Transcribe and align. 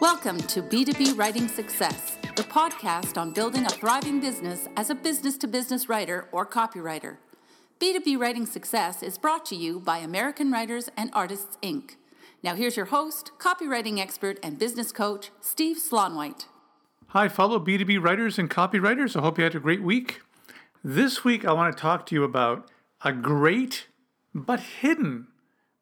Welcome 0.00 0.38
to 0.38 0.62
B2B 0.62 1.18
Writing 1.18 1.46
Success, 1.46 2.16
the 2.34 2.42
podcast 2.42 3.18
on 3.18 3.32
building 3.34 3.66
a 3.66 3.68
thriving 3.68 4.18
business 4.18 4.66
as 4.74 4.88
a 4.88 4.94
business 4.94 5.36
to 5.36 5.46
business 5.46 5.90
writer 5.90 6.26
or 6.32 6.46
copywriter. 6.46 7.18
B2B 7.78 8.18
Writing 8.18 8.46
Success 8.46 9.02
is 9.02 9.18
brought 9.18 9.44
to 9.44 9.54
you 9.54 9.78
by 9.78 9.98
American 9.98 10.50
Writers 10.50 10.88
and 10.96 11.10
Artists, 11.12 11.58
Inc. 11.62 11.96
Now, 12.42 12.54
here's 12.54 12.78
your 12.78 12.86
host, 12.86 13.32
copywriting 13.38 13.98
expert, 13.98 14.38
and 14.42 14.58
business 14.58 14.90
coach, 14.90 15.32
Steve 15.42 15.76
Slaunwhite. 15.76 16.46
Hi, 17.08 17.28
fellow 17.28 17.60
B2B 17.60 18.02
writers 18.02 18.38
and 18.38 18.48
copywriters. 18.48 19.16
I 19.16 19.20
hope 19.20 19.36
you 19.36 19.44
had 19.44 19.54
a 19.54 19.60
great 19.60 19.82
week. 19.82 20.22
This 20.82 21.24
week, 21.24 21.44
I 21.44 21.52
want 21.52 21.76
to 21.76 21.80
talk 21.80 22.06
to 22.06 22.14
you 22.14 22.24
about 22.24 22.70
a 23.04 23.12
great 23.12 23.88
but 24.34 24.60
hidden 24.60 25.26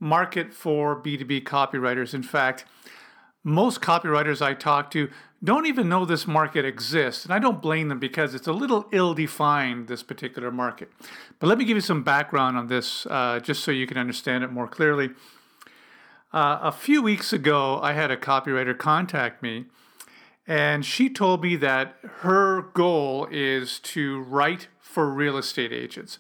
market 0.01 0.53
for 0.53 1.01
B2B 1.01 1.45
copywriters. 1.45 2.15
In 2.15 2.25
fact, 2.25 2.65
most 3.45 3.81
copywriters 3.81 4.43
I 4.43 4.55
talk 4.55 4.91
to 4.93 5.09
don't 5.43 5.67
even 5.67 5.89
know 5.89 6.05
this 6.05 6.27
market 6.27 6.65
exists. 6.65 7.25
And 7.25 7.33
I 7.33 7.39
don't 7.39 7.63
blame 7.63 7.89
them 7.89 7.99
because 7.99 8.35
it's 8.35 8.49
a 8.49 8.53
little 8.53 8.89
ill 8.93 9.15
defined, 9.15 9.87
this 9.87 10.03
particular 10.03 10.51
market. 10.51 10.91
But 11.39 11.47
let 11.47 11.59
me 11.59 11.65
give 11.65 11.77
you 11.77 11.81
some 11.81 12.03
background 12.03 12.57
on 12.57 12.67
this 12.67 13.07
uh, 13.07 13.39
just 13.41 13.63
so 13.63 13.71
you 13.71 13.87
can 13.87 13.99
understand 13.99 14.43
it 14.43 14.51
more 14.51 14.67
clearly. 14.67 15.11
Uh, 16.33 16.59
a 16.63 16.73
few 16.73 17.03
weeks 17.03 17.33
ago, 17.33 17.79
I 17.81 17.93
had 17.93 18.11
a 18.11 18.17
copywriter 18.17 18.77
contact 18.77 19.43
me, 19.43 19.67
and 20.47 20.85
she 20.85 21.09
told 21.09 21.43
me 21.43 21.57
that 21.57 21.97
her 22.03 22.63
goal 22.75 23.29
is 23.31 23.79
to 23.81 24.21
write 24.23 24.69
for 24.81 25.09
real 25.09 25.39
estate 25.39 25.73
agents. 25.73 26.19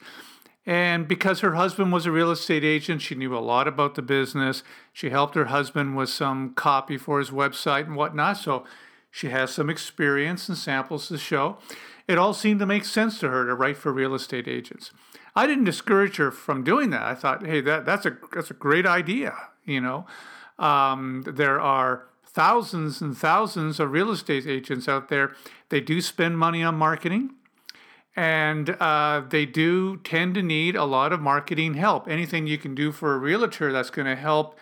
And 0.68 1.08
because 1.08 1.40
her 1.40 1.54
husband 1.54 1.92
was 1.94 2.04
a 2.04 2.12
real 2.12 2.30
estate 2.30 2.62
agent, 2.62 3.00
she 3.00 3.14
knew 3.14 3.34
a 3.34 3.40
lot 3.40 3.66
about 3.66 3.94
the 3.94 4.02
business. 4.02 4.62
She 4.92 5.08
helped 5.08 5.34
her 5.34 5.46
husband 5.46 5.96
with 5.96 6.10
some 6.10 6.52
copy 6.52 6.98
for 6.98 7.20
his 7.20 7.30
website 7.30 7.86
and 7.86 7.96
whatnot. 7.96 8.36
So 8.36 8.64
she 9.10 9.30
has 9.30 9.50
some 9.50 9.70
experience 9.70 10.46
and 10.46 10.58
samples 10.58 11.08
to 11.08 11.16
show. 11.16 11.56
It 12.06 12.18
all 12.18 12.34
seemed 12.34 12.60
to 12.60 12.66
make 12.66 12.84
sense 12.84 13.18
to 13.20 13.30
her 13.30 13.46
to 13.46 13.54
write 13.54 13.78
for 13.78 13.94
real 13.94 14.14
estate 14.14 14.46
agents. 14.46 14.90
I 15.34 15.46
didn't 15.46 15.64
discourage 15.64 16.16
her 16.16 16.30
from 16.30 16.64
doing 16.64 16.90
that. 16.90 17.00
I 17.00 17.14
thought, 17.14 17.46
hey, 17.46 17.62
that, 17.62 17.86
that's 17.86 18.04
a 18.04 18.18
that's 18.34 18.50
a 18.50 18.54
great 18.54 18.84
idea. 18.84 19.34
You 19.64 19.80
know, 19.80 20.06
um, 20.58 21.24
there 21.26 21.58
are 21.58 22.08
thousands 22.26 23.00
and 23.00 23.16
thousands 23.16 23.80
of 23.80 23.90
real 23.90 24.10
estate 24.10 24.46
agents 24.46 24.86
out 24.86 25.08
there. 25.08 25.34
They 25.70 25.80
do 25.80 26.02
spend 26.02 26.36
money 26.36 26.62
on 26.62 26.74
marketing 26.74 27.30
and 28.18 28.70
uh, 28.80 29.22
they 29.30 29.46
do 29.46 29.96
tend 29.98 30.34
to 30.34 30.42
need 30.42 30.74
a 30.74 30.84
lot 30.84 31.12
of 31.12 31.20
marketing 31.20 31.74
help. 31.74 32.08
Anything 32.08 32.48
you 32.48 32.58
can 32.58 32.74
do 32.74 32.90
for 32.90 33.14
a 33.14 33.18
realtor 33.18 33.72
that's 33.72 33.90
going 33.90 34.06
to 34.06 34.16
help 34.16 34.58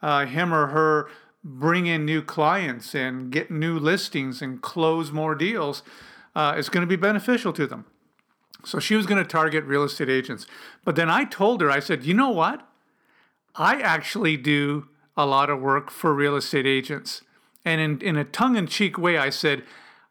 uh, 0.00 0.24
him 0.24 0.54
or 0.54 0.68
her 0.68 1.10
bring 1.44 1.84
in 1.84 2.06
new 2.06 2.22
clients 2.22 2.94
and 2.94 3.30
get 3.30 3.50
new 3.50 3.78
listings 3.78 4.40
and 4.40 4.62
close 4.62 5.12
more 5.12 5.34
deals 5.34 5.82
uh, 6.34 6.54
is 6.56 6.70
going 6.70 6.80
to 6.80 6.86
be 6.86 6.96
beneficial 6.96 7.52
to 7.52 7.66
them. 7.66 7.84
So 8.64 8.78
she 8.78 8.94
was 8.94 9.04
going 9.04 9.22
to 9.22 9.28
target 9.28 9.64
real 9.64 9.84
estate 9.84 10.08
agents. 10.08 10.46
But 10.82 10.96
then 10.96 11.10
I 11.10 11.24
told 11.24 11.60
her, 11.60 11.70
I 11.70 11.80
said, 11.80 12.04
you 12.04 12.14
know 12.14 12.30
what? 12.30 12.66
I 13.54 13.82
actually 13.82 14.38
do 14.38 14.88
a 15.14 15.26
lot 15.26 15.50
of 15.50 15.60
work 15.60 15.90
for 15.90 16.14
real 16.14 16.36
estate 16.36 16.66
agents. 16.66 17.20
And 17.66 17.82
in, 17.82 18.00
in 18.00 18.16
a 18.16 18.24
tongue 18.24 18.56
in 18.56 18.66
cheek 18.66 18.96
way, 18.96 19.18
I 19.18 19.28
said, 19.28 19.62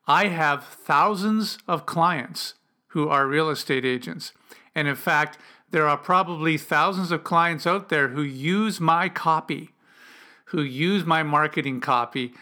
I 0.06 0.28
have 0.28 0.64
thousands 0.64 1.58
of 1.68 1.88
clients 1.88 2.54
who 2.94 3.10
are 3.10 3.28
real 3.28 3.50
estate 3.50 3.84
agents. 3.84 4.34
And 4.76 4.88
in 4.88 4.96
fact, 4.96 5.40
there 5.72 5.88
are 5.88 5.98
probably 5.98 6.58
thousands 6.58 7.12
of 7.12 7.24
clients 7.24 7.66
out 7.66 7.90
there 7.90 8.10
who 8.10 8.22
use 8.22 8.80
my 8.80 9.10
copy, 9.10 9.72
who 10.46 10.62
use 10.62 11.04
my 11.04 11.24
marketing 11.24 11.82
copy 11.82 12.34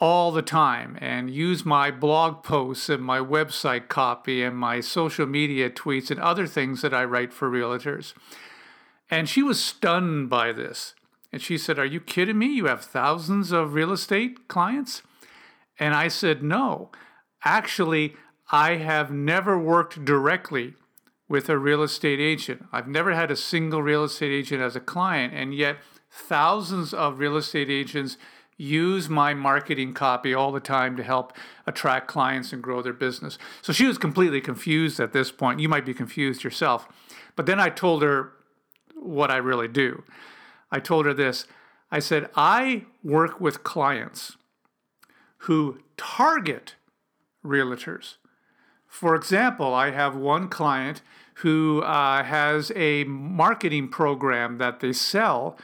all 0.00 0.32
the 0.32 0.42
time 0.42 0.98
and 1.00 1.30
use 1.30 1.64
my 1.64 1.92
blog 1.92 2.42
posts 2.42 2.88
and 2.88 3.02
my 3.02 3.20
website 3.20 3.86
copy 3.86 4.42
and 4.42 4.56
my 4.56 4.80
social 4.80 5.26
media 5.26 5.70
tweets 5.70 6.10
and 6.10 6.18
other 6.18 6.46
things 6.46 6.82
that 6.82 6.92
I 6.92 7.04
write 7.04 7.32
for 7.32 7.48
realtors. 7.48 8.12
And 9.08 9.28
she 9.28 9.42
was 9.44 9.62
stunned 9.62 10.28
by 10.28 10.50
this. 10.50 10.94
And 11.32 11.40
she 11.40 11.56
said, 11.56 11.78
Are 11.78 11.84
you 11.84 12.00
kidding 12.00 12.38
me? 12.38 12.46
You 12.46 12.66
have 12.66 12.82
thousands 12.82 13.52
of 13.52 13.74
real 13.74 13.92
estate 13.92 14.48
clients? 14.48 15.02
And 15.78 15.94
I 15.94 16.08
said, 16.08 16.42
No. 16.42 16.90
Actually, 17.44 18.16
I 18.52 18.76
have 18.76 19.10
never 19.10 19.58
worked 19.58 20.04
directly 20.04 20.74
with 21.28 21.48
a 21.48 21.58
real 21.58 21.82
estate 21.82 22.18
agent. 22.18 22.66
I've 22.72 22.88
never 22.88 23.14
had 23.14 23.30
a 23.30 23.36
single 23.36 23.82
real 23.82 24.04
estate 24.04 24.32
agent 24.32 24.60
as 24.60 24.74
a 24.74 24.80
client, 24.80 25.32
and 25.32 25.54
yet 25.54 25.76
thousands 26.10 26.92
of 26.92 27.20
real 27.20 27.36
estate 27.36 27.70
agents 27.70 28.16
use 28.56 29.08
my 29.08 29.32
marketing 29.32 29.94
copy 29.94 30.34
all 30.34 30.52
the 30.52 30.60
time 30.60 30.96
to 30.96 31.02
help 31.02 31.32
attract 31.66 32.08
clients 32.08 32.52
and 32.52 32.62
grow 32.62 32.82
their 32.82 32.92
business. 32.92 33.38
So 33.62 33.72
she 33.72 33.86
was 33.86 33.96
completely 33.96 34.40
confused 34.40 35.00
at 35.00 35.12
this 35.12 35.30
point. 35.30 35.60
You 35.60 35.68
might 35.68 35.86
be 35.86 35.94
confused 35.94 36.44
yourself. 36.44 36.88
But 37.36 37.46
then 37.46 37.60
I 37.60 37.70
told 37.70 38.02
her 38.02 38.32
what 38.94 39.30
I 39.30 39.36
really 39.36 39.68
do. 39.68 40.02
I 40.70 40.80
told 40.80 41.06
her 41.06 41.14
this 41.14 41.46
I 41.90 42.00
said, 42.00 42.28
I 42.36 42.86
work 43.02 43.40
with 43.40 43.64
clients 43.64 44.36
who 45.38 45.78
target 45.96 46.74
realtors. 47.44 48.16
For 48.90 49.14
example, 49.14 49.72
I 49.72 49.92
have 49.92 50.16
one 50.16 50.48
client 50.48 51.00
who 51.34 51.80
uh, 51.80 52.22
has 52.24 52.70
a 52.74 53.04
marketing 53.04 53.88
program 53.88 54.58
that 54.58 54.80
they 54.80 54.92
sell 54.92 55.56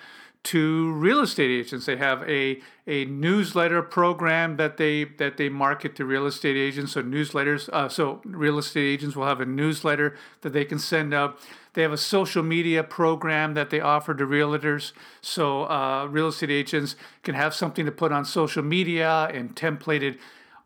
to 0.45 0.93
real 0.93 1.21
estate 1.21 1.51
agents. 1.51 1.87
They 1.87 1.97
have 1.97 2.23
a, 2.23 2.61
a 2.87 3.05
newsletter 3.07 3.83
program 3.83 4.57
that 4.59 4.77
they 4.77 5.05
that 5.05 5.37
they 5.39 5.49
market 5.49 5.97
to 5.97 6.05
real 6.05 6.25
estate 6.25 6.57
agents. 6.57 6.93
So 6.93 7.03
newsletters, 7.03 7.69
uh, 7.73 7.89
so 7.89 8.23
real 8.25 8.59
estate 8.59 8.87
agents 8.87 9.17
will 9.17 9.27
have 9.27 9.41
a 9.41 9.45
newsletter 9.45 10.17
that 10.43 10.53
they 10.53 10.65
can 10.65 10.79
send 10.79 11.13
out. 11.13 11.41
They 11.75 11.83
have 11.83 11.93
a 11.93 11.99
social 11.99 12.45
media 12.45 12.85
program 12.85 13.55
that 13.55 13.71
they 13.71 13.81
offer 13.81 14.15
to 14.15 14.25
realtors. 14.25 14.93
So 15.21 15.65
uh, 15.65 16.07
real 16.07 16.29
estate 16.29 16.53
agents 16.53 16.95
can 17.25 17.35
have 17.35 17.53
something 17.53 17.85
to 17.85 17.93
put 17.93 18.13
on 18.13 18.25
social 18.25 18.63
media 18.63 19.29
and 19.35 19.55
templated 19.57 20.17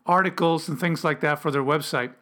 articles 0.05 0.69
and 0.69 0.79
things 0.79 1.03
like 1.03 1.21
that 1.21 1.39
for 1.41 1.49
their 1.49 1.63
website. 1.63 2.13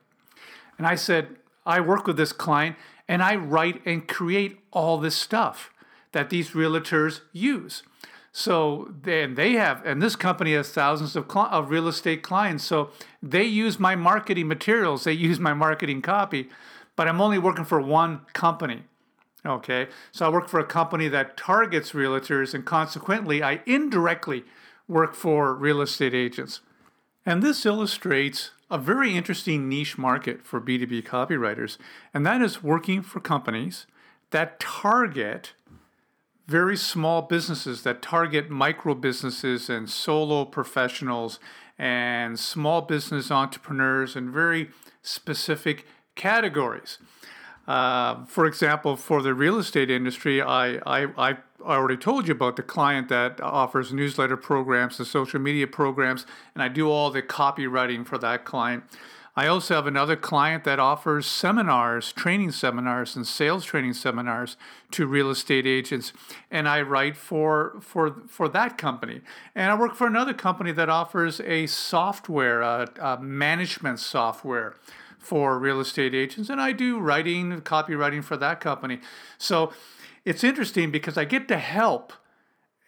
And 0.80 0.88
I 0.88 0.96
said, 0.96 1.36
I 1.66 1.82
work 1.82 2.08
with 2.08 2.18
this 2.18 2.32
client 2.32 2.78
and 3.08 3.22
I 3.22 3.36
write 3.36 3.86
and 3.86 4.08
create 4.08 4.60
all 4.72 4.98
this 4.98 5.16
stuff 5.16 5.72
that 6.14 6.32
these 6.32 6.52
realtors 6.52 7.22
use. 7.32 7.84
So 8.32 8.94
then 9.04 9.36
they 9.36 9.54
have, 9.54 9.86
and 9.86 10.02
this 10.02 10.16
company 10.16 10.54
has 10.54 10.70
thousands 10.70 11.16
of, 11.16 11.30
cl- 11.30 11.50
of 11.52 11.70
real 11.70 11.88
estate 11.88 12.24
clients. 12.24 12.64
So 12.64 12.92
they 13.22 13.44
use 13.44 13.78
my 13.78 13.96
marketing 13.96 14.48
materials, 14.48 15.04
they 15.04 15.14
use 15.14 15.40
my 15.40 15.54
marketing 15.54 16.02
copy, 16.02 16.50
but 16.96 17.08
I'm 17.08 17.20
only 17.20 17.38
working 17.38 17.66
for 17.66 17.82
one 17.82 18.22
company. 18.34 18.84
Okay, 19.46 19.88
so 20.12 20.26
I 20.26 20.30
work 20.30 20.48
for 20.48 20.60
a 20.60 20.66
company 20.66 21.08
that 21.08 21.38
targets 21.38 21.92
realtors, 21.94 22.54
and 22.54 22.66
consequently, 22.66 23.42
I 23.42 23.62
indirectly 23.66 24.44
work 24.88 25.16
for 25.16 25.54
real 25.54 25.82
estate 25.82 26.14
agents. 26.14 26.60
And 27.26 27.42
this 27.42 27.66
illustrates 27.66 28.52
a 28.70 28.78
very 28.78 29.16
interesting 29.16 29.68
niche 29.68 29.98
market 29.98 30.46
for 30.46 30.62
B2B 30.62 31.04
copywriters, 31.04 31.78
and 32.14 32.26
that 32.26 32.42
is 32.42 32.64
working 32.64 33.02
for 33.02 33.20
companies 33.20 33.88
that 34.32 34.60
target 34.60 35.54
very 36.48 36.76
small 36.76 37.22
businesses, 37.22 37.84
that 37.84 38.02
target 38.02 38.50
micro 38.50 38.96
businesses 38.96 39.70
and 39.70 39.90
solo 39.90 40.46
professionals 40.46 41.40
and 41.78 42.40
small 42.40 42.82
business 42.82 43.30
entrepreneurs 43.30 44.16
in 44.16 44.32
very 44.32 44.70
specific 45.04 45.86
categories. 46.16 46.98
Uh, 47.68 48.26
for 48.26 48.46
example, 48.46 48.96
for 48.96 49.22
the 49.22 49.34
real 49.34 49.60
estate 49.60 49.92
industry, 49.92 50.42
I, 50.42 50.78
I, 50.88 51.08
I 51.30 51.38
already 51.62 51.98
told 51.98 52.28
you 52.28 52.34
about 52.34 52.56
the 52.56 52.64
client 52.64 53.10
that 53.10 53.42
offers 53.42 53.94
newsletter 53.94 54.38
programs 54.38 55.00
and 55.00 55.08
social 55.08 55.40
media 55.40 55.68
programs, 55.68 56.26
and 56.54 56.64
I 56.64 56.68
do 56.68 56.90
all 56.90 57.12
the 57.12 57.22
copywriting 57.22 58.06
for 58.06 58.18
that 58.18 58.46
client. 58.46 58.84
I 59.36 59.48
also 59.48 59.76
have 59.76 59.88
another 59.88 60.18
client 60.18 60.66
that 60.66 60.80
offers 60.80 61.26
seminars, 61.26 62.12
training 62.12 62.52
seminars, 62.52 63.16
and 63.16 63.26
sales 63.26 63.64
training 63.64 63.94
seminars 63.94 64.58
to 64.92 65.08
real 65.08 65.30
estate 65.30 65.66
agents, 65.66 66.12
and 66.52 66.68
I 66.68 66.82
write 66.82 67.16
for 67.16 67.78
for 67.80 68.24
for 68.28 68.50
that 68.50 68.78
company. 68.78 69.22
And 69.56 69.72
I 69.72 69.76
work 69.76 69.96
for 69.96 70.08
another 70.08 70.34
company 70.34 70.74
that 70.74 70.90
offers 70.90 71.40
a 71.40 71.68
software, 71.68 72.62
a, 72.62 72.90
a 73.00 73.22
management 73.22 74.00
software 74.00 74.76
for 75.20 75.58
real 75.58 75.80
estate 75.80 76.16
agents, 76.16 76.50
and 76.50 76.60
I 76.60 76.72
do 76.72 77.00
writing, 77.00 77.62
copywriting 77.62 78.24
for 78.24 78.36
that 78.38 78.60
company. 78.60 79.00
So 79.38 79.72
it's 80.26 80.44
interesting 80.44 80.92
because 80.92 81.18
I 81.18 81.26
get 81.26 81.48
to 81.48 81.58
help 81.58 82.14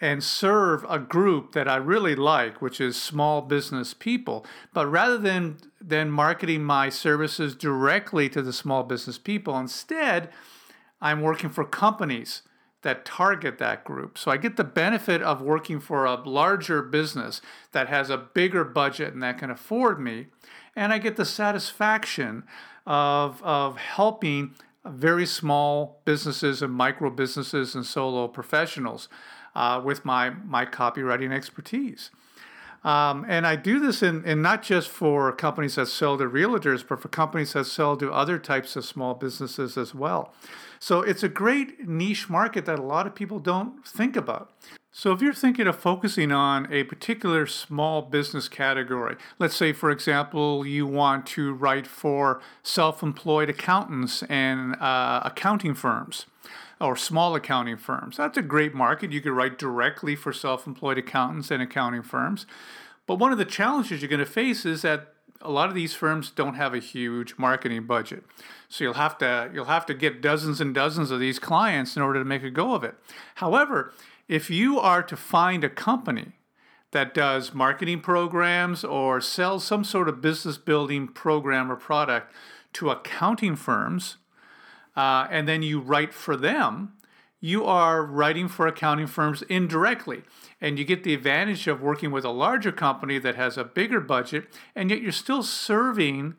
and 0.02 0.24
serve 0.24 0.84
a 0.90 0.98
group 0.98 1.52
that 1.54 1.68
I 1.68 1.76
really 1.76 2.16
like, 2.16 2.60
which 2.62 2.82
is 2.82 3.00
small 3.00 3.42
business 3.42 3.94
people. 3.94 4.46
But 4.74 4.88
rather 4.88 5.18
than 5.18 5.58
than 5.80 6.10
marketing 6.10 6.64
my 6.64 6.90
services 6.90 7.56
directly 7.56 8.28
to 8.30 8.42
the 8.42 8.54
small 8.54 8.84
business 8.84 9.20
people, 9.20 9.58
instead, 9.58 10.30
I'm 11.00 11.22
working 11.22 11.50
for 11.50 11.64
companies 11.64 12.42
that 12.82 13.06
target 13.06 13.60
that 13.60 13.84
group. 13.84 14.18
So 14.18 14.32
I 14.32 14.38
get 14.38 14.58
the 14.58 14.64
benefit 14.64 15.22
of 15.22 15.42
working 15.42 15.80
for 15.80 16.06
a 16.06 16.16
larger 16.16 16.82
business 16.82 17.42
that 17.74 17.90
has 17.90 18.10
a 18.10 18.18
bigger 18.18 18.64
budget 18.64 19.14
and 19.14 19.22
that 19.22 19.38
can 19.38 19.52
afford 19.52 20.00
me. 20.00 20.28
And 20.76 20.92
I 20.92 20.98
get 20.98 21.16
the 21.16 21.26
satisfaction 21.26 22.44
of, 22.88 23.42
of 23.44 23.78
helping 23.78 24.56
very 24.86 25.26
small 25.26 26.02
businesses 26.06 26.62
and 26.62 26.74
micro 26.74 27.10
businesses 27.10 27.76
and 27.76 27.86
solo 27.86 28.28
professionals 28.28 29.10
uh, 29.56 29.82
with 29.84 30.06
my, 30.06 30.30
my 30.30 30.66
copywriting 30.66 31.32
expertise. 31.32 32.10
Um, 32.84 33.26
and 33.30 33.46
I 33.46 33.58
do 33.58 33.80
this 33.80 34.02
in, 34.02 34.26
in 34.26 34.42
not 34.42 34.64
just 34.64 34.90
for 34.90 35.32
companies 35.34 35.76
that 35.76 35.86
sell 35.86 36.18
to 36.18 36.26
realtors, 36.26 36.84
but 36.88 37.00
for 37.00 37.10
companies 37.10 37.54
that 37.54 37.66
sell 37.66 37.96
to 37.98 38.12
other 38.12 38.40
types 38.40 38.76
of 38.76 38.86
small 38.86 39.14
businesses 39.14 39.78
as 39.78 39.94
well. 39.94 40.34
So 40.80 41.02
it's 41.02 41.22
a 41.22 41.30
great 41.30 41.88
niche 41.88 42.28
market 42.28 42.66
that 42.66 42.80
a 42.80 42.84
lot 42.84 43.06
of 43.06 43.14
people 43.14 43.38
don't 43.38 43.86
think 43.86 44.16
about. 44.16 44.52
So 44.94 45.14
if 45.14 45.22
you're 45.22 45.34
thinking 45.34 45.68
of 45.68 45.80
focusing 45.80 46.34
on 46.34 46.72
a 46.72 46.84
particular 46.84 47.48
small 47.48 48.02
business 48.02 48.50
category, 48.50 49.16
let's 49.40 49.56
say, 49.56 49.72
for 49.72 49.90
example, 49.90 50.68
you 50.68 50.86
want 50.86 51.26
to 51.28 51.54
write 51.54 51.88
for 51.88 52.42
self 52.62 53.02
employed 53.02 53.50
accountants 53.50 54.22
and 54.24 54.76
uh, 54.76 55.22
accounting 55.24 55.76
firms 55.76 56.26
or 56.82 56.98
small 56.98 57.36
accounting 57.36 57.78
firms. 57.78 58.18
That's 58.18 58.38
a 58.38 58.42
great 58.42 58.74
market. 58.74 59.14
You 59.14 59.22
could 59.22 59.32
write 59.32 59.58
directly 59.58 60.14
for 60.18 60.34
self 60.34 60.68
employed 60.68 60.98
accountants 60.98 61.52
and 61.52 61.64
accounting 61.64 62.04
firms. 62.04 62.46
But 63.08 63.16
one 63.16 63.32
of 63.32 63.38
the 63.38 63.46
challenges 63.46 64.02
you're 64.02 64.10
going 64.10 64.20
to 64.20 64.26
face 64.26 64.66
is 64.66 64.82
that 64.82 65.14
a 65.42 65.50
lot 65.50 65.70
of 65.70 65.76
these 65.76 65.94
firms 65.94 66.32
don't 66.32 66.56
have 66.56 66.74
a 66.74 66.80
huge 66.80 67.36
marketing 67.38 67.84
budget. 67.84 68.24
So 68.70 68.84
you'll 68.84 68.94
have 68.96 69.18
to 69.20 69.50
you'll 69.54 69.66
have 69.66 69.86
to 69.86 69.94
get 69.94 70.22
dozens 70.22 70.60
and 70.60 70.76
dozens 70.76 71.12
of 71.12 71.20
these 71.20 71.40
clients 71.40 71.96
in 71.96 72.02
order 72.02 72.20
to 72.20 72.26
make 72.26 72.44
a 72.44 72.52
go 72.52 72.76
of 72.76 72.84
it. 72.84 72.96
However, 73.36 73.94
if 74.32 74.50
you 74.50 74.80
are 74.80 75.04
to 75.04 75.18
find 75.18 75.62
a 75.62 75.70
company 75.70 76.32
that 76.92 77.14
does 77.14 77.54
marketing 77.54 78.00
programs 78.00 78.82
or 78.82 79.20
sells 79.20 79.66
some 79.66 79.84
sort 79.84 80.08
of 80.08 80.22
business 80.22 80.58
building 80.58 81.06
program 81.06 81.70
or 81.70 81.76
product 81.76 82.34
to 82.72 82.90
accounting 82.90 83.58
firms, 83.58 84.16
uh, 84.96 85.28
and 85.30 85.50
then 85.50 85.62
you 85.62 85.82
write 85.82 86.14
for 86.14 86.38
them, 86.38 86.94
you 87.42 87.66
are 87.66 88.06
writing 88.06 88.48
for 88.48 88.68
accounting 88.68 89.06
firms 89.06 89.42
indirectly. 89.50 90.22
And 90.62 90.80
you 90.80 90.86
get 90.86 91.04
the 91.04 91.14
advantage 91.14 91.68
of 91.68 91.82
working 91.82 92.12
with 92.12 92.24
a 92.24 92.30
larger 92.30 92.72
company 92.72 93.20
that 93.20 93.36
has 93.36 93.58
a 93.58 93.66
bigger 93.66 94.00
budget, 94.00 94.46
and 94.74 94.90
yet 94.90 95.02
you're 95.02 95.12
still 95.12 95.44
serving 95.44 96.36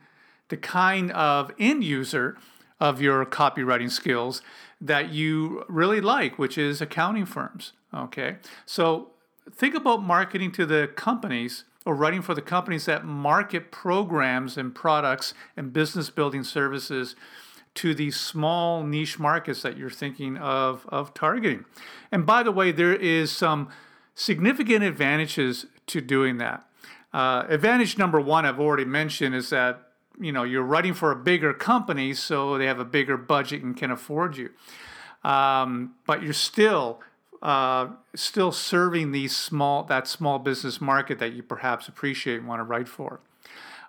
the 0.49 0.57
kind 0.57 1.11
of 1.11 1.51
end 1.59 1.85
user 1.85 2.39
of 2.81 3.03
your 3.03 3.27
copywriting 3.27 3.91
skills 3.91 4.41
that 4.81 5.11
you 5.13 5.63
really 5.69 6.01
like, 6.01 6.39
which 6.39 6.57
is 6.57 6.81
accounting 6.81 7.27
firms. 7.27 7.75
Okay. 7.95 8.37
So 8.67 9.11
think 9.51 9.75
about 9.75 10.03
marketing 10.03 10.53
to 10.53 10.67
the 10.67 10.89
companies 10.95 11.65
or 11.85 11.95
writing 11.95 12.23
for 12.23 12.35
the 12.35 12.43
companies 12.43 12.87
that 12.87 13.05
market 13.05 13.71
programs 13.73 14.57
and 14.57 14.75
products 14.75 15.35
and 15.57 15.73
business 15.73 16.11
building 16.11 16.45
services 16.45 17.17
to 17.75 17.95
these 17.95 18.17
small 18.17 18.85
niche 18.85 19.19
markets 19.19 19.63
that 19.63 19.77
you're 19.77 19.91
thinking 19.91 20.37
of, 20.37 20.87
of 20.91 21.15
targeting. 21.15 21.65
And 22.11 22.27
by 22.27 22.43
the 22.43 22.53
way, 22.53 22.71
there 22.71 22.95
is 22.95 23.33
some 23.33 23.69
significant 24.15 24.85
advantages 24.85 25.67
to 25.87 26.01
doing 26.01 26.39
that. 26.39 26.67
Uh, 27.13 27.45
advantage 27.49 27.99
number 27.99 28.21
one, 28.21 28.47
I've 28.47 28.61
already 28.61 28.85
mentioned, 28.85 29.35
is 29.35 29.51
that 29.51 29.89
you 30.21 30.33
know 30.33 30.45
you're 30.45 30.63
writing 30.63 30.95
for 30.95 31.11
a 31.11 31.17
bigger 31.17 31.53
company, 31.53 32.15
so 32.15 32.57
they 32.59 32.67
have 32.67 32.79
a 32.79 32.85
bigger 32.85 33.17
budget 33.17 33.63
and 33.63 33.77
can 33.77 33.91
afford 33.91 34.37
you. 34.37 34.51
Um, 35.25 35.95
but 36.07 36.23
you're 36.23 36.33
still 36.33 37.01
uh, 37.43 37.89
still 38.15 38.53
serving 38.53 39.13
these 39.13 39.35
small 39.35 39.83
that 39.85 40.07
small 40.07 40.39
business 40.39 40.81
market 40.81 41.19
that 41.19 41.33
you 41.33 41.43
perhaps 41.43 41.89
appreciate 41.89 42.39
and 42.39 42.49
want 42.49 42.61
to 42.61 42.65
write 42.65 42.89
for. 42.89 43.21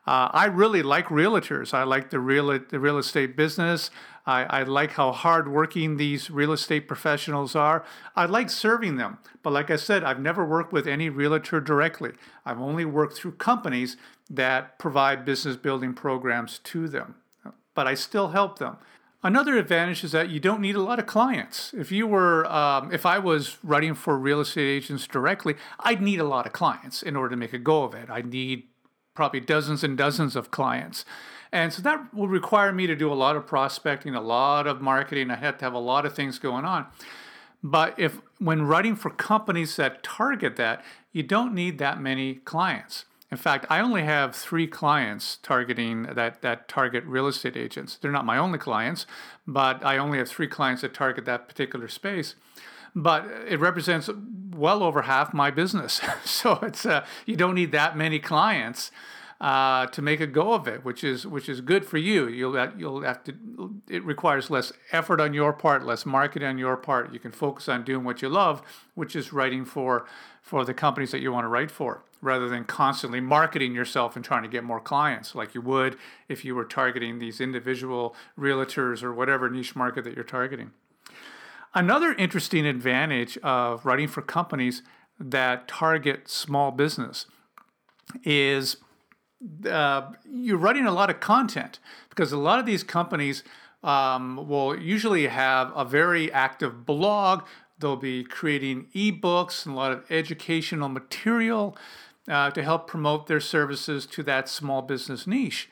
Uh, 0.05 0.27
I 0.33 0.45
really 0.45 0.83
like 0.83 1.05
realtors. 1.05 1.73
I 1.73 1.83
like 1.83 2.09
the 2.09 2.19
real 2.19 2.47
the 2.47 2.79
real 2.79 2.97
estate 2.97 3.37
business. 3.37 3.89
I, 4.25 4.43
I 4.43 4.63
like 4.63 4.91
how 4.91 5.11
hardworking 5.11 5.97
these 5.97 6.31
real 6.31 6.53
estate 6.53 6.87
professionals 6.87 7.55
are. 7.55 7.85
I 8.15 8.25
like 8.25 8.49
serving 8.49 8.95
them. 8.95 9.17
But 9.41 9.51
like 9.51 9.69
I 9.69 9.75
said, 9.75 10.03
I've 10.03 10.19
never 10.19 10.45
worked 10.45 10.71
with 10.71 10.87
any 10.87 11.09
realtor 11.09 11.59
directly. 11.59 12.11
I've 12.45 12.59
only 12.59 12.85
worked 12.85 13.17
through 13.17 13.33
companies 13.33 13.97
that 14.29 14.79
provide 14.79 15.25
business 15.25 15.57
building 15.57 15.93
programs 15.93 16.59
to 16.59 16.87
them. 16.87 17.15
But 17.75 17.85
I 17.85 17.95
still 17.95 18.29
help 18.29 18.59
them. 18.59 18.77
Another 19.25 19.57
advantage 19.57 20.03
is 20.03 20.11
that 20.11 20.29
you 20.29 20.41
don't 20.41 20.59
need 20.59 20.75
a 20.75 20.81
lot 20.81 20.99
of 20.99 21.05
clients. 21.05 21.73
If 21.73 21.93
you 21.93 22.05
were, 22.05 22.45
um, 22.51 22.91
if 22.91 23.05
I 23.05 23.19
was 23.19 23.57
writing 23.63 23.93
for 23.93 24.17
real 24.17 24.41
estate 24.41 24.67
agents 24.67 25.07
directly, 25.07 25.55
I'd 25.79 26.01
need 26.01 26.19
a 26.19 26.25
lot 26.25 26.45
of 26.45 26.51
clients 26.51 27.01
in 27.01 27.15
order 27.15 27.29
to 27.29 27.37
make 27.37 27.53
a 27.53 27.57
go 27.57 27.85
of 27.85 27.93
it. 27.93 28.09
I'd 28.09 28.25
need 28.25 28.63
probably 29.13 29.39
dozens 29.39 29.81
and 29.81 29.97
dozens 29.97 30.35
of 30.35 30.51
clients. 30.51 31.05
And 31.53 31.71
so 31.71 31.81
that 31.83 32.13
would 32.13 32.31
require 32.31 32.73
me 32.73 32.85
to 32.85 32.95
do 32.95 33.13
a 33.13 33.15
lot 33.15 33.37
of 33.37 33.47
prospecting, 33.47 34.13
a 34.13 34.21
lot 34.21 34.67
of 34.67 34.81
marketing. 34.81 35.31
I 35.31 35.35
had 35.35 35.57
to 35.59 35.65
have 35.65 35.73
a 35.73 35.79
lot 35.79 36.05
of 36.05 36.13
things 36.13 36.37
going 36.37 36.65
on. 36.65 36.87
But 37.63 37.97
if 37.97 38.19
when 38.39 38.63
writing 38.63 38.97
for 38.97 39.09
companies 39.09 39.77
that 39.77 40.03
target 40.03 40.57
that, 40.57 40.83
you 41.13 41.23
don't 41.23 41.53
need 41.53 41.77
that 41.77 42.01
many 42.01 42.35
clients. 42.35 43.05
In 43.33 43.37
fact, 43.37 43.65
I 43.67 43.79
only 43.79 44.03
have 44.03 44.35
three 44.35 44.67
clients 44.67 45.39
targeting 45.41 46.03
that, 46.03 46.43
that 46.43 46.67
target 46.67 47.03
real 47.05 47.25
estate 47.25 47.57
agents. 47.57 47.97
They're 47.99 48.11
not 48.11 48.25
my 48.25 48.37
only 48.37 48.59
clients, 48.59 49.07
but 49.47 49.83
I 49.83 49.97
only 49.97 50.19
have 50.19 50.29
three 50.29 50.45
clients 50.47 50.83
that 50.83 50.93
target 50.93 51.25
that 51.25 51.47
particular 51.47 51.87
space 51.87 52.35
but 52.95 53.25
it 53.47 53.59
represents 53.59 54.07
well 54.51 54.83
over 54.83 55.01
half 55.01 55.33
my 55.33 55.49
business. 55.49 55.99
so 56.23 56.59
it's 56.61 56.85
uh, 56.85 57.03
you 57.25 57.35
don't 57.35 57.55
need 57.55 57.71
that 57.71 57.97
many 57.97 58.19
clients 58.19 58.91
uh, 59.41 59.87
to 59.87 59.99
make 59.99 60.19
a 60.19 60.27
go 60.27 60.53
of 60.53 60.67
it, 60.67 60.85
which 60.85 61.03
is 61.03 61.25
which 61.25 61.49
is 61.49 61.59
good 61.59 61.85
for 61.87 61.97
you. 61.97 62.27
You'll 62.27 62.69
you'll 62.77 63.01
have 63.01 63.23
to. 63.23 63.33
It 63.89 64.05
requires 64.05 64.51
less 64.51 64.73
effort 64.91 65.19
on 65.19 65.33
your 65.33 65.53
part, 65.53 65.83
less 65.83 66.05
marketing 66.05 66.47
on 66.47 66.59
your 66.59 66.77
part. 66.77 67.11
You 67.11 67.19
can 67.19 67.31
focus 67.31 67.67
on 67.67 67.83
doing 67.83 68.03
what 68.03 68.21
you 68.21 68.29
love, 68.29 68.61
which 68.93 69.15
is 69.15 69.33
writing 69.33 69.65
for 69.65 70.05
for 70.43 70.63
the 70.63 70.75
companies 70.75 71.09
that 71.09 71.21
you 71.21 71.31
want 71.31 71.45
to 71.45 71.49
write 71.49 71.71
for, 71.71 72.03
rather 72.23 72.47
than 72.47 72.63
constantly 72.63 73.19
marketing 73.19 73.75
yourself 73.75 74.15
and 74.15 74.23
trying 74.23 74.43
to 74.43 74.49
get 74.49 74.63
more 74.63 74.79
clients, 74.79 75.35
like 75.35 75.53
you 75.53 75.61
would 75.61 75.97
if 76.29 76.45
you 76.45 76.55
were 76.55 76.65
targeting 76.65 77.19
these 77.19 77.41
individual 77.41 78.15
realtors 78.39 79.03
or 79.03 79.13
whatever 79.13 79.49
niche 79.49 79.75
market 79.75 80.03
that 80.05 80.15
you're 80.15 80.23
targeting. 80.23 80.71
Another 81.75 82.13
interesting 82.13 82.65
advantage 82.65 83.37
of 83.39 83.85
writing 83.85 84.07
for 84.07 84.21
companies 84.21 84.83
that 85.19 85.67
target 85.67 86.29
small 86.29 86.71
business 86.71 87.25
is 88.23 88.77
uh, 89.69 90.11
you're 90.31 90.57
writing 90.57 90.85
a 90.85 90.91
lot 90.91 91.09
of 91.09 91.19
content 91.19 91.79
because 92.09 92.31
a 92.31 92.37
lot 92.37 92.59
of 92.59 92.65
these 92.65 92.83
companies 92.83 93.43
um, 93.83 94.47
will 94.47 94.79
usually 94.79 95.27
have 95.27 95.71
a 95.75 95.83
very 95.83 96.31
active 96.31 96.85
blog. 96.85 97.43
They'll 97.79 97.97
be 97.97 98.23
creating 98.23 98.87
ebooks 98.95 99.65
and 99.65 99.75
a 99.75 99.77
lot 99.77 99.91
of 99.91 100.09
educational 100.09 100.89
material 100.89 101.75
uh, 102.27 102.51
to 102.51 102.63
help 102.63 102.87
promote 102.87 103.27
their 103.27 103.39
services 103.39 104.05
to 104.05 104.23
that 104.23 104.47
small 104.49 104.81
business 104.81 105.27
niche. 105.27 105.69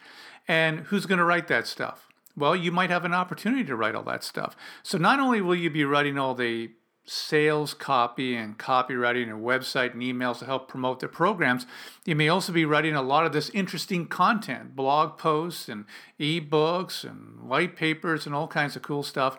And 0.48 0.82
who's 0.82 1.06
going 1.06 1.20
to 1.20 1.26
write 1.26 1.48
that 1.48 1.68
stuff? 1.68 2.08
well, 2.36 2.56
you 2.56 2.72
might 2.72 2.90
have 2.90 3.06
an 3.06 3.14
opportunity 3.14 3.64
to 3.66 3.76
write 3.76 3.96
all 3.96 4.04
that 4.04 4.24
stuff. 4.24 4.56
So 4.84 4.98
not 4.98 5.20
only 5.20 5.42
will 5.42 5.56
you 5.56 5.70
be 5.70 5.86
writing 5.86 6.18
all 6.18 6.34
the 6.36 6.72
sales 7.04 7.74
copy 7.74 8.36
and 8.36 8.58
copywriting 8.58 9.24
and 9.24 9.44
website 9.44 9.94
and 9.94 10.02
emails 10.02 10.40
to 10.40 10.46
help 10.46 10.68
promote 10.68 11.00
their 11.00 11.10
programs, 11.10 11.66
you 12.06 12.16
may 12.16 12.30
also 12.30 12.54
be 12.54 12.64
writing 12.64 12.96
a 12.96 13.02
lot 13.02 13.26
of 13.26 13.34
this 13.34 13.50
interesting 13.50 14.08
content, 14.08 14.76
blog 14.76 15.18
posts 15.18 15.68
and 15.68 15.86
ebooks 16.20 17.04
and 17.04 17.42
white 17.42 17.76
papers 17.76 18.26
and 18.26 18.36
all 18.36 18.48
kinds 18.48 18.76
of 18.76 18.82
cool 18.82 19.04
stuff 19.04 19.38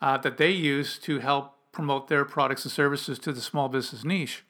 uh, 0.00 0.18
that 0.18 0.38
they 0.38 0.50
use 0.50 0.98
to 0.98 1.20
help 1.20 1.54
promote 1.72 2.08
their 2.08 2.24
products 2.24 2.64
and 2.64 2.72
services 2.72 3.18
to 3.18 3.32
the 3.32 3.40
small 3.40 3.68
business 3.68 4.04
niche. 4.04 4.44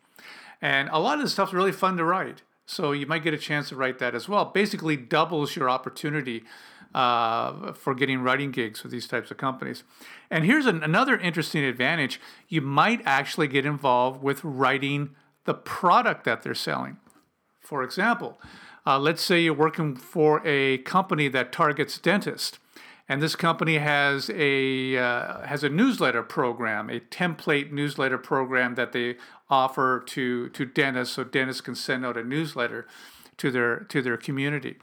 And 0.60 0.88
a 0.90 0.98
lot 0.98 1.18
of 1.18 1.24
this 1.24 1.32
stuff 1.32 1.50
is 1.50 1.54
really 1.54 1.72
fun 1.72 1.96
to 1.96 2.04
write. 2.04 2.42
So 2.66 2.92
you 2.92 3.06
might 3.06 3.22
get 3.22 3.32
a 3.32 3.38
chance 3.38 3.70
to 3.70 3.76
write 3.76 3.98
that 3.98 4.14
as 4.14 4.28
well. 4.28 4.44
Basically 4.46 4.96
doubles 4.96 5.56
your 5.56 5.70
opportunity 5.70 6.44
uh, 6.94 7.72
for 7.72 7.94
getting 7.94 8.20
writing 8.20 8.50
gigs 8.50 8.82
with 8.82 8.92
these 8.92 9.06
types 9.06 9.30
of 9.30 9.36
companies. 9.36 9.84
And 10.30 10.44
here's 10.44 10.66
an, 10.66 10.82
another 10.82 11.16
interesting 11.16 11.64
advantage 11.64 12.20
you 12.48 12.60
might 12.60 13.00
actually 13.04 13.48
get 13.48 13.64
involved 13.64 14.22
with 14.22 14.42
writing 14.44 15.10
the 15.44 15.54
product 15.54 16.24
that 16.24 16.42
they're 16.42 16.54
selling. 16.54 16.98
For 17.60 17.82
example, 17.82 18.38
uh, 18.86 18.98
let's 18.98 19.22
say 19.22 19.40
you're 19.40 19.54
working 19.54 19.96
for 19.96 20.42
a 20.46 20.78
company 20.78 21.28
that 21.28 21.52
targets 21.52 21.98
dentists. 21.98 22.58
And 23.10 23.22
this 23.22 23.36
company 23.36 23.78
has 23.78 24.30
a 24.34 24.98
uh, 24.98 25.46
has 25.46 25.64
a 25.64 25.70
newsletter 25.70 26.22
program, 26.22 26.90
a 26.90 27.00
template 27.00 27.72
newsletter 27.72 28.18
program 28.18 28.74
that 28.74 28.92
they 28.92 29.16
offer 29.50 30.02
to 30.06 30.48
to 30.50 30.64
dentists, 30.64 31.14
so 31.14 31.24
dentists 31.24 31.60
can 31.60 31.74
send 31.74 32.04
out 32.04 32.16
a 32.16 32.24
newsletter 32.24 32.86
to 33.36 33.50
their 33.50 33.80
to 33.80 34.02
their 34.02 34.16
community 34.16 34.76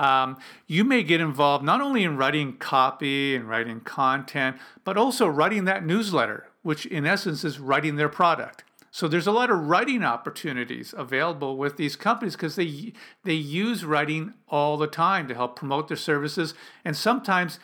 um, 0.00 0.38
you 0.66 0.82
may 0.82 1.02
get 1.02 1.20
involved 1.20 1.62
not 1.62 1.82
only 1.82 2.04
in 2.04 2.16
writing 2.16 2.56
copy 2.56 3.36
and 3.36 3.46
writing 3.46 3.80
content, 3.80 4.56
but 4.82 4.96
also 4.96 5.26
writing 5.26 5.64
that 5.64 5.84
newsletter, 5.84 6.48
which 6.62 6.86
in 6.86 7.04
essence 7.04 7.44
is 7.44 7.58
writing 7.58 7.96
their 7.96 8.08
product. 8.08 8.64
So 8.90 9.06
there's 9.06 9.26
a 9.26 9.32
lot 9.32 9.50
of 9.50 9.68
writing 9.68 10.02
opportunities 10.02 10.94
available 10.96 11.58
with 11.58 11.76
these 11.76 11.96
companies 11.96 12.34
because 12.34 12.56
they 12.56 12.94
they 13.24 13.34
use 13.34 13.84
writing 13.84 14.34
all 14.48 14.78
the 14.78 14.88
time 14.88 15.28
to 15.28 15.34
help 15.34 15.54
promote 15.54 15.88
their 15.88 15.96
services 15.98 16.54
and 16.84 16.96
sometimes 16.96 17.60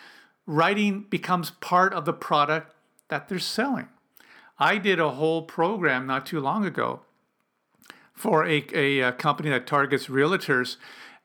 writing 0.47 1.07
becomes 1.09 1.50
part 1.50 1.95
of 1.95 2.05
the 2.05 2.12
product 2.12 2.75
that 3.09 3.28
they're 3.28 3.38
selling. 3.38 3.88
I 4.59 4.79
did 4.79 4.99
a 4.99 5.11
whole 5.11 5.43
program 5.43 6.07
not 6.07 6.27
too 6.27 6.41
long 6.41 6.65
ago 6.65 7.01
for 8.15 8.47
a, 8.47 8.65
a, 8.73 9.01
a 9.01 9.13
company 9.13 9.51
that 9.51 9.67
targets 9.67 10.07
realtors, 10.07 10.77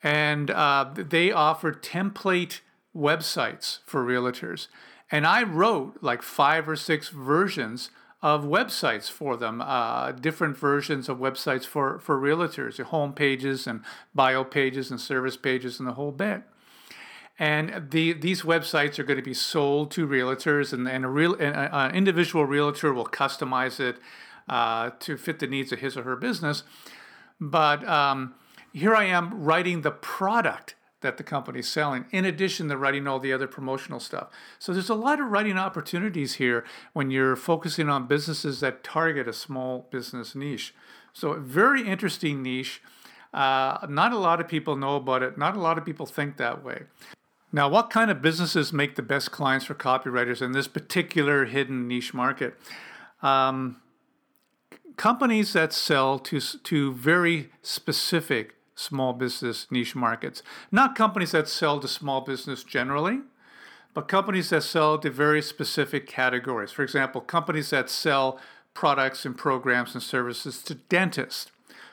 and 0.04 0.52
uh, 0.52 0.92
they 0.96 1.32
offer 1.32 1.72
template 1.72 2.60
websites 2.96 3.80
for 3.86 4.04
realtors. 4.06 4.68
And 5.10 5.26
I 5.26 5.44
wrote 5.44 5.98
like 6.02 6.22
five 6.22 6.68
or 6.68 6.76
six 6.76 7.10
versions 7.10 7.90
of 8.22 8.44
websites 8.44 9.10
for 9.10 9.36
them, 9.36 9.62
uh, 9.62 10.12
different 10.12 10.58
versions 10.58 11.10
of 11.10 11.18
websites 11.18 11.66
for, 11.66 12.00
for 12.00 12.20
realtors, 12.20 12.80
home 12.82 13.14
pages 13.14 13.66
and 13.66 13.82
bio 14.14 14.44
pages 14.44 14.92
and 14.92 15.02
service 15.02 15.38
pages 15.38 15.80
and 15.80 15.88
the 15.88 15.94
whole 15.94 16.12
bit. 16.12 16.44
And 17.42 17.90
the, 17.90 18.14
these 18.14 18.44
websites 18.44 19.00
are 19.00 19.04
going 19.04 19.18
to 19.18 19.24
be 19.24 19.34
sold 19.34 19.90
to 19.92 20.08
realtors, 20.08 20.74
and, 20.74 20.88
and 20.88 21.04
a 21.04 21.08
real 21.08 21.34
an 21.40 21.96
individual 21.96 22.46
realtor 22.46 22.94
will 22.94 23.08
customize 23.08 23.80
it 23.80 23.98
uh, 24.48 24.92
to 25.00 25.18
fit 25.18 25.40
the 25.40 25.48
needs 25.48 25.72
of 25.72 25.80
his 25.80 25.98
or 25.98 26.04
her 26.04 26.16
business. 26.16 26.62
But 27.40 27.84
um, 27.90 28.36
here 28.72 28.94
I 28.94 29.06
am 29.06 29.44
writing 29.44 29.82
the 29.82 29.90
product 29.90 30.76
that 31.02 31.18
the 31.18 31.24
company's 31.24 31.68
selling, 31.68 32.06
in 32.12 32.26
addition 32.26 32.70
to 32.70 32.78
writing 32.78 33.08
all 33.08 33.18
the 33.18 33.34
other 33.34 33.48
promotional 33.48 34.00
stuff. 34.00 34.28
So 34.60 34.72
there's 34.72 34.92
a 34.92 34.94
lot 34.94 35.20
of 35.20 35.32
writing 35.32 35.58
opportunities 35.58 36.36
here 36.36 36.64
when 36.94 37.10
you're 37.10 37.36
focusing 37.36 37.90
on 37.90 38.06
businesses 38.06 38.60
that 38.60 38.84
target 38.84 39.28
a 39.28 39.34
small 39.34 39.88
business 39.90 40.36
niche. 40.36 40.76
So, 41.12 41.32
a 41.32 41.40
very 41.40 41.88
interesting 41.88 42.44
niche. 42.44 42.84
Uh, 43.34 43.88
not 43.90 44.14
a 44.14 44.20
lot 44.20 44.40
of 44.40 44.48
people 44.48 44.76
know 44.76 44.98
about 44.98 45.24
it, 45.24 45.40
not 45.40 45.58
a 45.58 45.60
lot 45.60 45.80
of 45.80 45.86
people 45.86 46.06
think 46.06 46.38
that 46.38 46.64
way. 46.64 46.84
Now, 47.54 47.68
what 47.68 47.90
kind 47.90 48.10
of 48.10 48.22
businesses 48.22 48.72
make 48.72 48.96
the 48.96 49.02
best 49.02 49.32
clients 49.32 49.66
for 49.66 49.76
copywriters 49.76 50.42
in 50.42 50.54
this 50.54 50.68
particular 50.68 51.46
hidden 51.46 51.88
niche 51.88 52.14
market? 52.14 52.56
Um, 53.22 53.82
companies 54.96 55.54
that 55.54 55.74
sell 55.74 56.18
to, 56.20 56.40
to 56.40 56.94
very 56.94 57.52
specific 57.62 58.56
small 58.76 59.14
business 59.14 59.68
niche 59.70 59.96
markets. 59.96 60.42
Not 60.72 60.96
companies 60.96 61.32
that 61.32 61.48
sell 61.48 61.80
to 61.80 61.88
small 61.88 62.22
business 62.22 62.64
generally, 62.64 63.20
but 63.94 64.08
companies 64.08 64.50
that 64.50 64.64
sell 64.64 64.98
to 65.00 65.10
very 65.10 65.42
specific 65.42 66.08
categories. 66.08 66.72
For 66.72 66.84
example, 66.84 67.22
companies 67.22 67.70
that 67.72 67.90
sell 67.90 68.40
products 68.74 69.26
and 69.26 69.38
programs 69.38 69.94
and 69.94 70.02
services 70.02 70.64
to 70.64 70.76
dentists, 70.76 71.52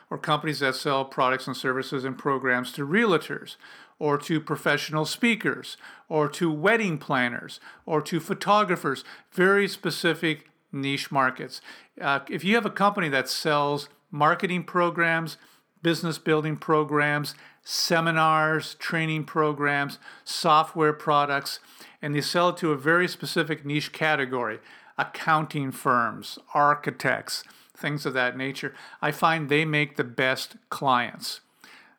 or 0.09 0.17
companies 0.17 0.59
that 0.59 0.75
sell 0.75 1.05
products 1.05 1.45
and 1.45 1.55
services 1.55 2.05
and 2.05 2.17
programs 2.17 2.71
to 2.71 2.87
realtors, 2.87 3.57
or 3.99 4.17
to 4.17 4.39
professional 4.39 5.05
speakers, 5.05 5.77
or 6.07 6.27
to 6.29 6.51
wedding 6.51 6.97
planners, 6.97 7.59
or 7.85 8.01
to 8.01 8.19
photographers, 8.19 9.03
very 9.31 9.67
specific 9.67 10.49
niche 10.71 11.11
markets. 11.11 11.61
Uh, 11.99 12.19
if 12.29 12.43
you 12.43 12.55
have 12.55 12.65
a 12.65 12.71
company 12.71 13.09
that 13.09 13.29
sells 13.29 13.89
marketing 14.09 14.63
programs, 14.63 15.37
business 15.81 16.17
building 16.17 16.55
programs, 16.57 17.35
seminars, 17.63 18.75
training 18.75 19.25
programs, 19.25 19.99
software 20.23 20.93
products, 20.93 21.59
and 22.01 22.15
they 22.15 22.21
sell 22.21 22.49
it 22.49 22.57
to 22.57 22.71
a 22.71 22.77
very 22.77 23.07
specific 23.07 23.65
niche 23.65 23.91
category 23.91 24.59
accounting 24.97 25.71
firms, 25.71 26.37
architects, 26.53 27.43
things 27.75 28.05
of 28.05 28.13
that 28.13 28.35
nature. 28.35 28.75
I 29.01 29.11
find 29.11 29.47
they 29.47 29.63
make 29.63 29.95
the 29.95 30.03
best 30.03 30.57
clients. 30.69 31.39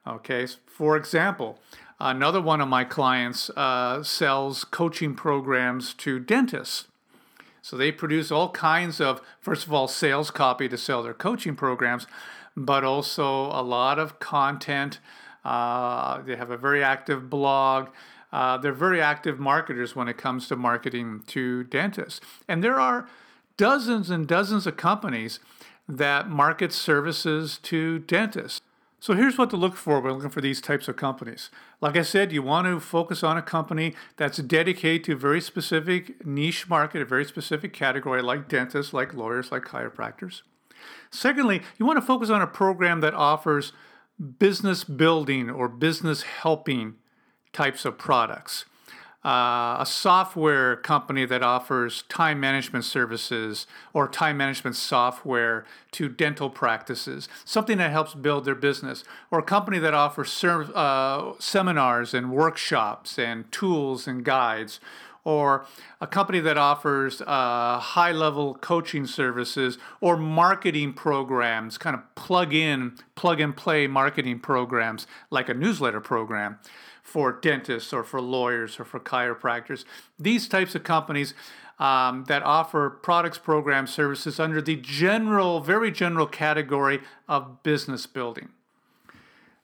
Okay, 0.06 0.46
for 0.66 0.96
example, 0.96 1.58
Another 2.00 2.40
one 2.40 2.62
of 2.62 2.68
my 2.68 2.84
clients 2.84 3.50
uh, 3.50 4.02
sells 4.02 4.64
coaching 4.64 5.14
programs 5.14 5.92
to 5.94 6.18
dentists. 6.18 6.86
So 7.60 7.76
they 7.76 7.92
produce 7.92 8.30
all 8.30 8.50
kinds 8.50 9.02
of, 9.02 9.20
first 9.38 9.66
of 9.66 9.72
all, 9.74 9.86
sales 9.86 10.30
copy 10.30 10.66
to 10.68 10.78
sell 10.78 11.02
their 11.02 11.12
coaching 11.12 11.54
programs, 11.54 12.06
but 12.56 12.84
also 12.84 13.46
a 13.46 13.60
lot 13.60 13.98
of 13.98 14.18
content. 14.18 14.98
Uh, 15.44 16.22
they 16.22 16.36
have 16.36 16.50
a 16.50 16.56
very 16.56 16.82
active 16.82 17.28
blog. 17.28 17.88
Uh, 18.32 18.56
they're 18.56 18.72
very 18.72 19.02
active 19.02 19.38
marketers 19.38 19.94
when 19.94 20.08
it 20.08 20.16
comes 20.16 20.48
to 20.48 20.56
marketing 20.56 21.22
to 21.26 21.64
dentists. 21.64 22.20
And 22.48 22.64
there 22.64 22.80
are 22.80 23.08
dozens 23.58 24.08
and 24.08 24.26
dozens 24.26 24.66
of 24.66 24.78
companies 24.78 25.38
that 25.86 26.30
market 26.30 26.72
services 26.72 27.58
to 27.64 27.98
dentists. 27.98 28.62
So 29.02 29.14
here's 29.14 29.38
what 29.38 29.48
to 29.50 29.56
look 29.56 29.76
for 29.76 29.98
when 29.98 30.12
looking 30.12 30.28
for 30.28 30.42
these 30.42 30.60
types 30.60 30.86
of 30.86 30.96
companies. 30.96 31.48
Like 31.80 31.96
I 31.96 32.02
said, 32.02 32.32
you 32.32 32.42
want 32.42 32.66
to 32.66 32.78
focus 32.78 33.22
on 33.22 33.38
a 33.38 33.42
company 33.42 33.94
that's 34.18 34.36
dedicated 34.38 35.04
to 35.04 35.12
a 35.12 35.16
very 35.16 35.40
specific 35.40 36.24
niche 36.26 36.68
market, 36.68 37.00
a 37.00 37.06
very 37.06 37.24
specific 37.24 37.72
category, 37.72 38.20
like 38.20 38.46
dentists, 38.46 38.92
like 38.92 39.14
lawyers, 39.14 39.50
like 39.50 39.62
chiropractors. 39.62 40.42
Secondly, 41.10 41.62
you 41.78 41.86
want 41.86 41.96
to 41.96 42.04
focus 42.04 42.28
on 42.28 42.42
a 42.42 42.46
program 42.46 43.00
that 43.00 43.14
offers 43.14 43.72
business 44.38 44.84
building 44.84 45.48
or 45.48 45.66
business 45.66 46.22
helping 46.22 46.96
types 47.54 47.86
of 47.86 47.96
products 47.96 48.66
uh, 49.24 49.76
a 49.78 49.86
software 49.86 50.76
company 50.76 51.26
that 51.26 51.42
offers 51.42 52.02
time 52.08 52.40
management 52.40 52.84
services 52.84 53.66
or 53.92 54.08
time 54.08 54.38
management 54.38 54.76
software 54.76 55.66
to 55.92 56.08
dental 56.08 56.48
practices, 56.48 57.28
something 57.44 57.76
that 57.76 57.90
helps 57.90 58.14
build 58.14 58.46
their 58.46 58.54
business, 58.54 59.04
or 59.30 59.40
a 59.40 59.42
company 59.42 59.78
that 59.78 59.92
offers 59.92 60.32
ser- 60.32 60.70
uh, 60.74 61.32
seminars 61.38 62.14
and 62.14 62.32
workshops 62.32 63.18
and 63.18 63.50
tools 63.52 64.06
and 64.06 64.24
guides, 64.24 64.80
or 65.22 65.66
a 66.00 66.06
company 66.06 66.40
that 66.40 66.56
offers 66.56 67.20
uh, 67.20 67.78
high 67.78 68.12
level 68.12 68.54
coaching 68.54 69.06
services 69.06 69.76
or 70.00 70.16
marketing 70.16 70.94
programs, 70.94 71.76
kind 71.76 71.94
of 71.94 72.02
plug 72.14 72.54
in, 72.54 72.96
plug 73.16 73.38
and 73.38 73.54
play 73.54 73.86
marketing 73.86 74.40
programs 74.40 75.06
like 75.28 75.50
a 75.50 75.54
newsletter 75.54 76.00
program 76.00 76.58
for 77.10 77.32
dentists 77.32 77.92
or 77.92 78.04
for 78.04 78.20
lawyers 78.20 78.78
or 78.78 78.84
for 78.84 79.00
chiropractors. 79.00 79.84
These 80.16 80.46
types 80.46 80.76
of 80.76 80.84
companies 80.84 81.34
um, 81.80 82.24
that 82.28 82.44
offer 82.44 82.88
products, 82.88 83.36
programs, 83.36 83.90
services 83.90 84.38
under 84.38 84.62
the 84.62 84.76
general, 84.76 85.60
very 85.60 85.90
general 85.90 86.26
category 86.26 87.00
of 87.28 87.64
business 87.64 88.06
building. 88.06 88.50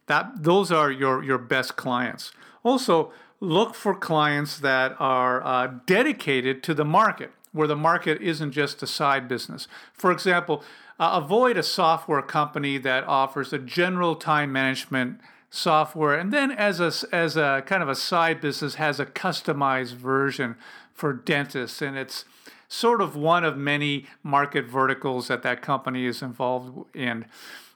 That 0.07 0.43
those 0.43 0.73
are 0.73 0.91
your 0.91 1.23
your 1.23 1.39
best 1.39 1.77
clients. 1.77 2.33
Also, 2.65 3.13
look 3.39 3.75
for 3.75 3.95
clients 3.95 4.59
that 4.59 4.97
are 4.99 5.45
uh, 5.45 5.69
dedicated 5.87 6.65
to 6.65 6.75
the 6.75 6.85
market, 6.85 7.31
where 7.53 7.69
the 7.69 7.77
market 7.77 8.21
isn't 8.21 8.53
just 8.53 8.83
a 8.83 8.87
side 8.89 9.29
business. 9.29 9.69
For 9.93 10.11
example, 10.11 10.65
uh, 10.99 11.21
avoid 11.23 11.57
a 11.57 11.63
software 11.63 12.23
company 12.23 12.79
that 12.79 13.05
offers 13.05 13.53
a 13.53 13.59
general 13.59 14.17
time 14.17 14.51
management 14.53 15.21
software, 15.51 16.19
and 16.19 16.33
then 16.33 16.51
as 16.51 16.81
a 16.81 16.93
as 17.15 17.37
a 17.37 17.63
kind 17.67 17.83
of 17.83 17.89
a 17.89 17.95
side 17.95 18.41
business 18.41 18.75
has 18.77 19.01
a 19.01 19.07
customized 19.07 19.95
version 19.95 20.57
for 20.93 21.13
dentists, 21.13 21.81
and 21.83 21.97
it's 21.97 22.25
sort 22.69 23.01
of 23.01 23.17
one 23.17 23.45
of 23.45 23.57
many 23.57 24.07
market 24.23 24.67
verticals 24.67 25.29
that 25.29 25.43
that 25.43 25.63
company 25.63 26.07
is 26.07 26.23
involved 26.23 26.89
in. 26.95 27.25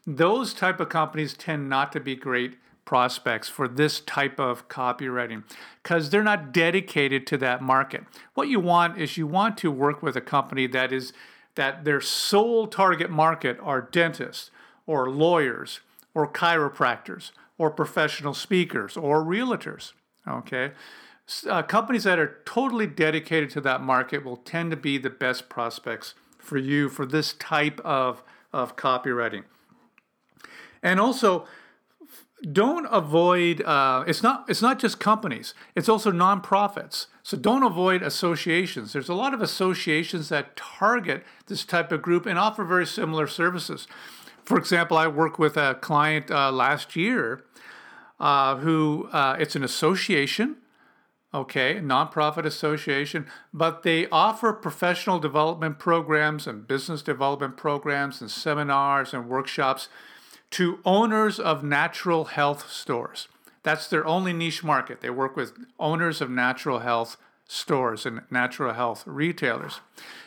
Those 0.07 0.53
type 0.55 0.81
of 0.81 0.89
companies 0.89 1.35
tend 1.35 1.69
not 1.69 1.93
to 1.93 2.01
be 2.01 2.17
great 2.17 2.59
prospects 2.85 3.49
for 3.49 3.69
this 3.69 4.01
type 4.01 4.41
of 4.41 4.69
copywriting 4.69 5.45
because 5.83 6.11
they're 6.11 6.25
not 6.25 6.53
dedicated 6.53 7.27
to 7.29 7.37
that 7.39 7.63
market. 7.63 8.03
What 8.35 8.49
you 8.49 8.59
want 8.59 8.99
is 8.99 9.17
you 9.17 9.27
want 9.27 9.57
to 9.59 9.71
work 9.71 10.03
with 10.03 10.17
a 10.17 10.21
company 10.21 10.67
that 10.69 10.93
is 10.93 11.13
that 11.55 11.85
their 11.85 12.01
sole 12.01 12.67
target 12.67 13.11
market 13.11 13.59
are 13.63 13.81
dentists 13.81 14.51
or 14.87 15.11
lawyers 15.11 15.81
or 16.15 16.27
chiropractors 16.27 17.31
or 17.61 17.71
professional 17.71 18.33
speakers 18.33 18.97
or 18.97 19.23
realtors. 19.23 19.93
Okay. 20.27 20.71
Uh, 21.47 21.63
companies 21.63 22.05
that 22.05 22.19
are 22.19 22.39
totally 22.47 22.87
dedicated 22.87 23.51
to 23.51 23.61
that 23.61 23.83
market 23.83 24.25
will 24.25 24.39
tend 24.39 24.71
to 24.71 24.79
be 24.79 24.97
the 24.97 25.11
best 25.11 25.51
prospects 25.51 26.15
for 26.39 26.57
you 26.57 26.89
for 26.89 27.05
this 27.05 27.35
type 27.35 27.79
of, 27.81 28.23
of 28.51 28.77
copywriting. 28.77 29.45
And 30.83 30.99
also, 30.99 31.47
don't 32.51 32.87
avoid 32.91 33.61
uh, 33.61 34.03
it's 34.07 34.23
not 34.23 34.49
it's 34.49 34.63
not 34.63 34.79
just 34.79 34.99
companies 34.99 35.53
it's 35.77 35.91
also 35.91 36.11
nonprofits 36.11 37.07
so 37.23 37.37
don't 37.37 37.63
avoid 37.63 38.03
associations 38.03 38.95
there's 38.95 39.11
a 39.11 39.15
lot 39.15 39.35
of 39.35 39.43
associations 39.43 40.31
that 40.31 40.57
target 40.57 41.23
this 41.49 41.67
type 41.67 41.93
of 41.93 42.01
group 42.01 42.25
and 42.25 42.39
offer 42.39 42.65
very 42.65 42.87
similar 42.87 43.27
services 43.27 43.87
for 44.45 44.59
example 44.59 44.97
i 44.97 45.07
worked 45.07 45.39
with 45.39 45.57
a 45.57 45.75
client 45.81 46.31
uh, 46.31 46.51
last 46.51 46.97
year 46.97 47.45
uh, 48.19 48.57
who 48.57 49.09
uh, 49.13 49.37
it's 49.39 49.57
an 49.57 49.65
association 49.65 50.57
okay, 51.33 51.77
nonprofit 51.81 52.45
association, 52.45 53.27
but 53.53 53.83
they 53.83 54.09
offer 54.09 54.53
professional 54.53 55.19
development 55.19 55.79
programs 55.79 56.47
and 56.47 56.67
business 56.67 57.03
development 57.03 57.57
programs 57.57 58.21
and 58.21 58.31
seminars 58.31 59.15
and 59.15 59.29
workshops 59.29 59.89
to 60.51 60.81
owners 60.85 61.39
of 61.39 61.63
natural 61.63 62.27
health 62.27 62.71
stores. 62.71 63.29
That's 63.63 63.87
their 63.87 64.07
only 64.07 64.33
niche 64.33 64.65
market. 64.65 65.01
They 65.01 65.11
work 65.11 65.37
with 65.37 65.53
owners 65.79 66.21
of 66.21 66.31
natural 66.31 66.81
health 66.81 67.17
stores 67.47 68.07
and 68.07 68.23
natural 68.31 68.75
health 68.75 69.05
retailers. 69.07 69.81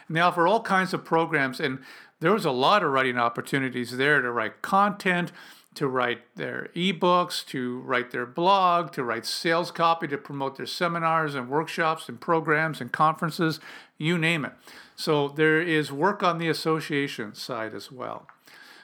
And 0.07 0.15
they 0.15 0.21
offer 0.21 0.47
all 0.47 0.61
kinds 0.61 0.93
of 0.93 1.03
programs, 1.03 1.59
and 1.59 1.79
there 2.23 2.33
was 2.33 2.45
a 2.45 2.51
lot 2.51 2.83
of 2.83 2.91
writing 2.91 3.17
opportunities 3.17 3.97
there 3.97 4.21
to 4.21 4.31
write 4.31 4.61
content, 4.61 5.33
to 5.75 5.89
write 5.89 6.21
their 6.37 6.69
ebooks, 6.73 7.45
to 7.47 7.79
write 7.81 8.11
their 8.11 8.25
blog, 8.25 8.93
to 8.93 9.03
write 9.03 9.25
sales 9.25 9.71
copy, 9.71 10.07
to 10.07 10.17
promote 10.17 10.55
their 10.55 10.65
seminars 10.65 11.35
and 11.35 11.49
workshops 11.49 12.07
and 12.07 12.21
programs 12.21 12.79
and 12.79 12.93
conferences, 12.93 13.59
you 13.97 14.17
name 14.17 14.45
it. 14.45 14.53
So 14.95 15.27
there 15.27 15.61
is 15.61 15.91
work 15.91 16.23
on 16.23 16.37
the 16.37 16.47
association 16.47 17.35
side 17.35 17.73
as 17.73 17.91
well. 17.91 18.25